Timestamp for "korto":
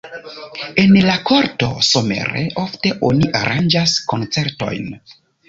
1.29-1.67